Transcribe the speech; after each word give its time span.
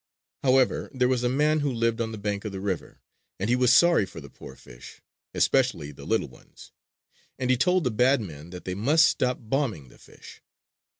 However, 0.41 0.89
there 0.95 1.07
was 1.07 1.23
a 1.23 1.29
man 1.29 1.59
who 1.59 1.71
lived 1.71 2.01
on 2.01 2.11
the 2.11 2.17
bank 2.17 2.43
of 2.43 2.51
the 2.51 2.59
river; 2.59 3.01
and 3.39 3.51
he 3.51 3.55
was 3.55 3.71
sorry 3.71 4.07
for 4.07 4.19
the 4.19 4.31
poor 4.31 4.55
fish, 4.55 4.99
especially 5.35 5.91
the 5.91 6.05
little 6.07 6.27
ones; 6.27 6.71
and 7.37 7.51
he 7.51 7.55
told 7.55 7.83
the 7.83 7.91
bad 7.91 8.19
men 8.19 8.49
that 8.49 8.65
they 8.65 8.73
must 8.73 9.05
stop 9.05 9.37
bombing 9.39 9.89
the 9.89 9.99
fish. 9.99 10.41